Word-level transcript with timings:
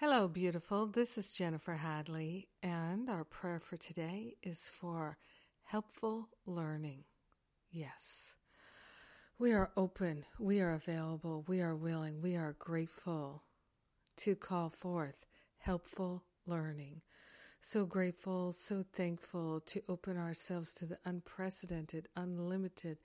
Hello, 0.00 0.28
beautiful. 0.28 0.86
This 0.86 1.18
is 1.18 1.30
Jennifer 1.30 1.74
Hadley, 1.74 2.48
and 2.62 3.10
our 3.10 3.22
prayer 3.22 3.60
for 3.60 3.76
today 3.76 4.34
is 4.42 4.70
for 4.74 5.18
helpful 5.64 6.30
learning. 6.46 7.04
Yes. 7.70 8.34
We 9.38 9.52
are 9.52 9.70
open, 9.76 10.24
we 10.38 10.62
are 10.62 10.72
available, 10.72 11.44
we 11.46 11.60
are 11.60 11.76
willing, 11.76 12.22
we 12.22 12.34
are 12.34 12.56
grateful 12.58 13.42
to 14.16 14.34
call 14.34 14.70
forth 14.70 15.26
helpful 15.58 16.24
learning. 16.46 17.02
So 17.60 17.84
grateful, 17.84 18.52
so 18.52 18.86
thankful 18.94 19.60
to 19.66 19.82
open 19.86 20.16
ourselves 20.16 20.72
to 20.74 20.86
the 20.86 20.98
unprecedented, 21.04 22.08
unlimited 22.16 22.96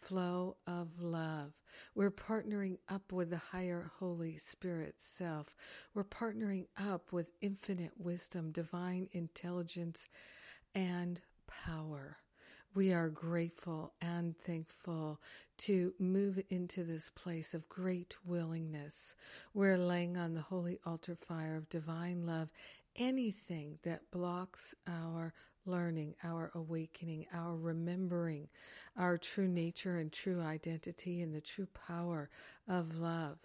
flow 0.00 0.56
of 0.66 1.00
love. 1.00 1.52
We're 1.94 2.10
partnering 2.10 2.78
up 2.88 3.12
with 3.12 3.30
the 3.30 3.36
higher 3.36 3.90
Holy 3.98 4.36
Spirit 4.36 4.94
self. 4.98 5.56
We're 5.94 6.04
partnering 6.04 6.66
up 6.76 7.12
with 7.12 7.30
infinite 7.40 7.92
wisdom, 7.98 8.50
divine 8.50 9.08
intelligence, 9.12 10.08
and 10.74 11.20
power. 11.46 12.18
We 12.72 12.92
are 12.92 13.08
grateful 13.08 13.94
and 14.00 14.36
thankful 14.38 15.20
to 15.58 15.92
move 15.98 16.40
into 16.50 16.84
this 16.84 17.10
place 17.10 17.52
of 17.52 17.68
great 17.68 18.16
willingness. 18.24 19.16
We're 19.52 19.76
laying 19.76 20.16
on 20.16 20.34
the 20.34 20.40
holy 20.40 20.78
altar 20.86 21.16
fire 21.16 21.56
of 21.56 21.68
divine 21.68 22.24
love 22.26 22.52
anything 22.96 23.78
that 23.82 24.10
blocks 24.10 24.74
our 24.86 25.32
learning, 25.66 26.14
our 26.24 26.50
awakening, 26.54 27.26
our 27.32 27.54
remembering 27.56 28.48
our 28.96 29.18
true 29.18 29.48
nature 29.48 29.96
and 29.96 30.12
true 30.12 30.40
identity 30.40 31.20
and 31.20 31.34
the 31.34 31.40
true 31.40 31.68
power 31.86 32.30
of 32.68 32.96
love. 32.96 33.38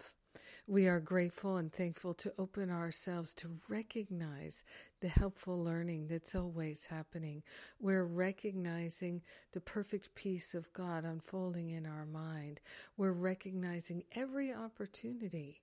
We 0.66 0.86
are 0.86 1.00
grateful 1.00 1.56
and 1.56 1.72
thankful 1.72 2.12
to 2.14 2.32
open 2.38 2.70
ourselves 2.70 3.32
to 3.34 3.56
recognize 3.68 4.64
the 5.00 5.08
helpful 5.08 5.62
learning 5.62 6.08
that's 6.08 6.34
always 6.34 6.86
happening. 6.86 7.42
We're 7.80 8.04
recognizing 8.04 9.22
the 9.52 9.60
perfect 9.60 10.14
peace 10.14 10.54
of 10.54 10.72
God 10.72 11.04
unfolding 11.04 11.70
in 11.70 11.86
our 11.86 12.04
mind. 12.04 12.60
We're 12.96 13.12
recognizing 13.12 14.04
every 14.14 14.52
opportunity 14.52 15.62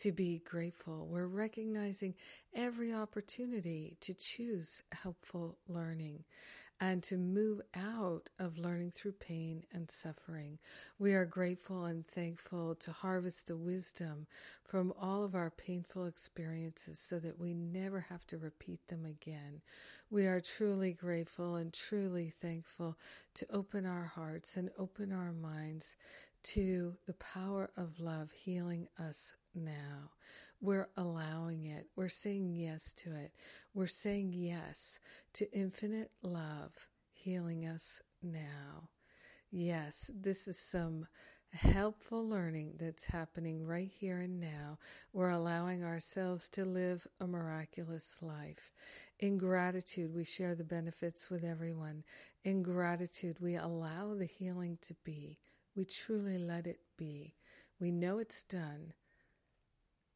to 0.00 0.12
be 0.12 0.40
grateful. 0.48 1.06
We're 1.06 1.26
recognizing 1.26 2.14
every 2.54 2.92
opportunity 2.92 3.98
to 4.00 4.14
choose 4.14 4.82
helpful 4.92 5.58
learning 5.68 6.24
and 6.80 7.02
to 7.02 7.18
move 7.18 7.60
out 7.76 8.30
of 8.38 8.56
learning 8.56 8.92
through 8.92 9.12
pain 9.12 9.64
and 9.74 9.90
suffering. 9.90 10.58
We 10.98 11.12
are 11.12 11.26
grateful 11.26 11.84
and 11.84 12.06
thankful 12.06 12.74
to 12.76 12.92
harvest 12.92 13.48
the 13.48 13.58
wisdom 13.58 14.26
from 14.64 14.94
all 14.98 15.22
of 15.22 15.34
our 15.34 15.50
painful 15.50 16.06
experiences 16.06 16.98
so 16.98 17.18
that 17.18 17.38
we 17.38 17.52
never 17.52 18.00
have 18.00 18.26
to 18.28 18.38
repeat 18.38 18.80
them 18.88 19.04
again. 19.04 19.60
We 20.08 20.24
are 20.24 20.40
truly 20.40 20.94
grateful 20.94 21.56
and 21.56 21.74
truly 21.74 22.30
thankful 22.30 22.96
to 23.34 23.46
open 23.52 23.84
our 23.84 24.04
hearts 24.04 24.56
and 24.56 24.70
open 24.78 25.12
our 25.12 25.32
minds 25.32 25.96
to 26.42 26.96
the 27.06 27.14
power 27.14 27.70
of 27.76 28.00
love 28.00 28.32
healing 28.32 28.88
us 28.98 29.34
now. 29.54 30.10
We're 30.60 30.88
allowing 30.96 31.64
it. 31.64 31.86
We're 31.96 32.08
saying 32.08 32.54
yes 32.54 32.92
to 32.98 33.14
it. 33.14 33.32
We're 33.74 33.86
saying 33.86 34.32
yes 34.34 35.00
to 35.34 35.50
infinite 35.52 36.10
love 36.22 36.88
healing 37.12 37.66
us 37.66 38.02
now. 38.22 38.90
Yes, 39.50 40.10
this 40.14 40.46
is 40.46 40.58
some 40.58 41.06
helpful 41.52 42.28
learning 42.28 42.74
that's 42.78 43.06
happening 43.06 43.66
right 43.66 43.90
here 43.98 44.20
and 44.20 44.38
now. 44.38 44.78
We're 45.12 45.30
allowing 45.30 45.82
ourselves 45.82 46.48
to 46.50 46.64
live 46.64 47.06
a 47.20 47.26
miraculous 47.26 48.18
life. 48.22 48.72
In 49.18 49.36
gratitude, 49.36 50.14
we 50.14 50.24
share 50.24 50.54
the 50.54 50.64
benefits 50.64 51.28
with 51.28 51.42
everyone. 51.42 52.04
In 52.44 52.62
gratitude, 52.62 53.38
we 53.40 53.56
allow 53.56 54.14
the 54.14 54.26
healing 54.26 54.78
to 54.82 54.94
be. 55.04 55.38
We 55.76 55.84
truly 55.84 56.38
let 56.38 56.66
it 56.66 56.80
be. 56.96 57.34
We 57.78 57.90
know 57.90 58.18
it's 58.18 58.42
done, 58.42 58.92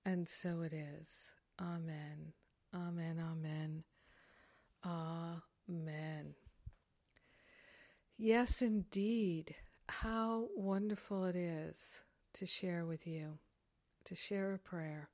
and 0.04 0.28
so 0.28 0.62
it 0.62 0.72
is. 0.72 1.32
Amen. 1.60 2.32
Amen. 2.75 3.19
Amen. 3.20 3.84
Amen. 4.84 6.34
Yes, 8.19 8.62
indeed. 8.62 9.54
How 9.88 10.48
wonderful 10.56 11.25
it 11.25 11.37
is 11.37 12.03
to 12.34 12.47
share 12.47 12.84
with 12.84 13.06
you, 13.06 13.38
to 14.04 14.14
share 14.14 14.53
a 14.54 14.59
prayer. 14.59 15.10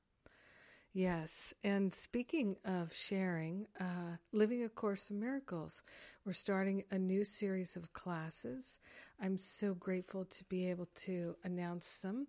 Yes, 0.93 1.53
and 1.63 1.93
speaking 1.93 2.57
of 2.65 2.93
sharing, 2.93 3.65
uh, 3.79 4.17
Living 4.33 4.65
a 4.65 4.67
Course 4.67 5.09
in 5.09 5.21
Miracles, 5.21 5.83
we're 6.25 6.33
starting 6.33 6.83
a 6.91 6.99
new 6.99 7.23
series 7.23 7.77
of 7.77 7.93
classes. 7.93 8.79
I'm 9.17 9.37
so 9.37 9.73
grateful 9.73 10.25
to 10.25 10.43
be 10.49 10.69
able 10.69 10.89
to 10.95 11.37
announce 11.45 11.99
them. 11.99 12.27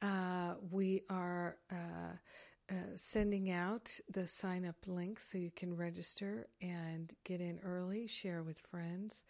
Uh, 0.00 0.54
we 0.70 1.02
are 1.10 1.58
uh, 1.70 2.16
uh 2.70 2.74
sending 2.94 3.50
out 3.50 3.90
the 4.10 4.26
sign 4.26 4.64
up 4.64 4.76
link 4.86 5.20
so 5.20 5.36
you 5.36 5.50
can 5.54 5.76
register 5.76 6.46
and 6.62 7.12
get 7.24 7.42
in 7.42 7.60
early, 7.62 8.06
share 8.06 8.42
with 8.42 8.60
friends. 8.60 9.24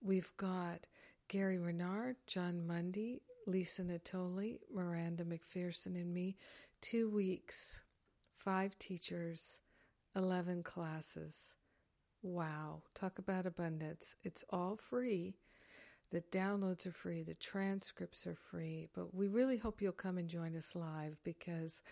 We've 0.00 0.32
got 0.38 0.86
Gary 1.28 1.58
Renard, 1.58 2.16
Jon 2.26 2.66
Mundy, 2.66 3.20
Lisa 3.46 3.82
Natoli, 3.82 4.60
Miranda 4.72 5.26
Macpherson, 5.26 5.94
and 5.96 6.14
me. 6.14 6.38
Two 6.80 7.10
weeks 7.10 7.82
five 8.44 8.78
teachers, 8.78 9.60
11 10.14 10.62
classes. 10.62 11.56
Wow, 12.22 12.82
talk 12.94 13.18
about 13.18 13.46
abundance. 13.46 14.16
It's 14.22 14.44
all 14.50 14.76
free. 14.76 15.36
The 16.10 16.22
downloads 16.30 16.86
are 16.86 16.92
free, 16.92 17.22
the 17.22 17.34
transcripts 17.34 18.26
are 18.26 18.36
free, 18.36 18.88
but 18.94 19.14
we 19.14 19.26
really 19.26 19.56
hope 19.56 19.82
you'll 19.82 19.92
come 19.92 20.16
and 20.16 20.28
join 20.28 20.54
us 20.54 20.76
live 20.76 21.16
because 21.24 21.82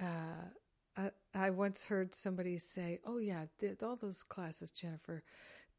uh, 0.00 0.46
I, 0.96 1.10
I, 1.34 1.50
once 1.50 1.86
heard 1.86 2.14
somebody 2.14 2.56
say, 2.58 3.00
Oh, 3.04 3.18
yeah, 3.18 3.46
th- 3.58 3.82
all 3.82 3.96
those 3.96 4.22
classes 4.22 4.70
Jennifer 4.70 5.24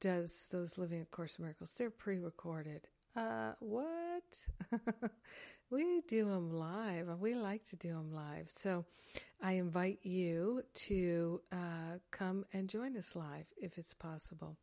does, 0.02 0.47
those 0.52 0.78
Living 0.78 1.02
A 1.02 1.06
Course 1.06 1.40
Miracles, 1.40 1.74
they're 1.74 1.90
pre 1.90 2.18
recorded. 2.18 2.90
Uh, 3.16 3.53
what? 3.59 4.48
we 5.70 6.02
do 6.08 6.26
them 6.26 6.52
live. 6.52 7.08
We 7.20 7.34
like 7.36 7.64
to 7.70 7.76
do 7.78 7.90
them 7.90 8.12
live. 8.12 8.50
So 8.50 8.86
I 9.42 9.53
invite 9.53 10.00
you 10.03 10.64
to 10.74 11.42
uh, 11.52 12.00
come 12.12 12.46
and 12.52 12.68
join 12.68 12.98
us 12.98 13.16
live 13.16 13.46
if 13.58 13.78
it's 13.78 13.94
possible. 13.94 14.58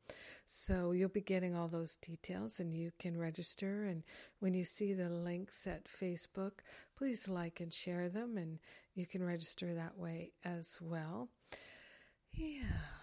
So 0.46 0.92
you'll 0.92 1.08
be 1.08 1.22
getting 1.22 1.54
all 1.54 1.68
those 1.68 1.96
details 1.96 2.60
and 2.60 2.74
you 2.74 2.92
can 2.98 3.16
register. 3.16 3.84
And 3.84 4.02
when 4.40 4.52
you 4.52 4.64
see 4.64 4.92
the 4.92 5.08
links 5.08 5.66
at 5.66 5.84
Facebook, 5.84 6.60
please 6.96 7.28
like 7.28 7.60
and 7.60 7.72
share 7.72 8.10
them, 8.10 8.36
and 8.36 8.58
you 8.94 9.06
can 9.06 9.22
register 9.22 9.74
that 9.74 9.96
way 9.96 10.32
as 10.44 10.78
well. 10.82 11.30
Yeah. 12.32 13.01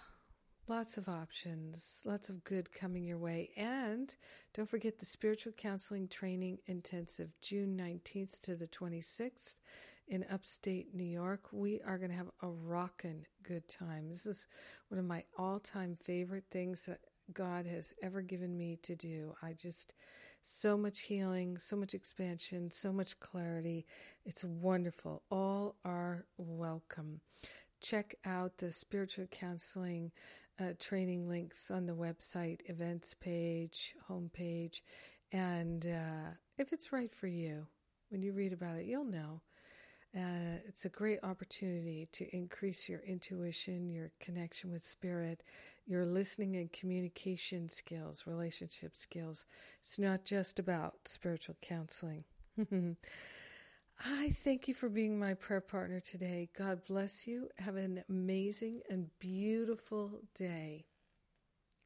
Lots 0.69 0.99
of 0.99 1.09
options, 1.09 2.03
lots 2.05 2.29
of 2.29 2.43
good 2.43 2.71
coming 2.71 3.03
your 3.03 3.17
way. 3.17 3.49
And 3.57 4.13
don't 4.53 4.69
forget 4.69 4.99
the 4.99 5.05
Spiritual 5.05 5.53
Counseling 5.53 6.07
Training 6.07 6.59
Intensive, 6.67 7.31
June 7.41 7.75
19th 7.75 8.39
to 8.43 8.55
the 8.55 8.67
26th 8.67 9.55
in 10.07 10.23
upstate 10.31 10.93
New 10.93 11.03
York. 11.03 11.47
We 11.51 11.81
are 11.81 11.97
going 11.97 12.11
to 12.11 12.17
have 12.17 12.29
a 12.43 12.49
rockin' 12.49 13.25
good 13.41 13.67
time. 13.67 14.09
This 14.09 14.27
is 14.27 14.47
one 14.89 14.99
of 14.99 15.05
my 15.05 15.23
all 15.39 15.59
time 15.59 15.95
favorite 15.95 16.45
things 16.51 16.85
that 16.85 16.99
God 17.33 17.65
has 17.65 17.95
ever 18.03 18.21
given 18.21 18.55
me 18.55 18.77
to 18.83 18.95
do. 18.95 19.33
I 19.41 19.53
just, 19.53 19.95
so 20.43 20.77
much 20.77 20.99
healing, 20.99 21.57
so 21.57 21.77
much 21.77 21.95
expansion, 21.95 22.69
so 22.69 22.93
much 22.93 23.19
clarity. 23.19 23.87
It's 24.23 24.43
wonderful. 24.43 25.23
All 25.31 25.77
are 25.83 26.25
welcome 26.37 27.21
check 27.81 28.15
out 28.25 28.57
the 28.57 28.71
spiritual 28.71 29.27
counseling 29.27 30.11
uh, 30.59 30.73
training 30.79 31.27
links 31.29 31.71
on 31.71 31.85
the 31.85 31.93
website, 31.93 32.61
events 32.65 33.13
page, 33.13 33.95
homepage. 34.09 34.81
And 35.31 35.85
uh, 35.85 36.31
if 36.57 36.73
it's 36.73 36.91
right 36.91 37.11
for 37.11 37.27
you, 37.27 37.67
when 38.09 38.21
you 38.21 38.33
read 38.33 38.53
about 38.53 38.77
it, 38.77 38.85
you'll 38.85 39.05
know. 39.05 39.41
Uh, 40.15 40.57
it's 40.67 40.85
a 40.85 40.89
great 40.89 41.19
opportunity 41.21 42.07
to 42.11 42.35
increase 42.35 42.89
your 42.89 43.01
intuition, 43.01 43.89
your 43.89 44.11
connection 44.19 44.71
with 44.71 44.81
spirit, 44.81 45.43
your 45.85 46.05
listening 46.05 46.55
and 46.55 46.71
communication 46.71 47.69
skills, 47.69 48.23
relationship 48.25 48.97
skills. 48.97 49.45
It's 49.81 49.99
not 49.99 50.25
just 50.25 50.57
about 50.57 50.95
spiritual 51.05 51.57
counseling. 51.61 52.23
I 53.99 54.29
thank 54.29 54.67
you 54.67 54.73
for 54.73 54.87
being 54.87 55.19
my 55.19 55.33
prayer 55.33 55.59
partner 55.59 55.99
today. 55.99 56.49
God 56.57 56.85
bless 56.85 57.27
you. 57.27 57.49
Have 57.57 57.75
an 57.75 58.03
amazing 58.09 58.81
and 58.89 59.09
beautiful 59.19 60.21
day 60.35 60.85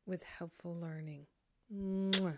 with 0.06 0.24
helpful 0.24 0.76
learning. 0.80 1.26
Mwah. 1.74 2.38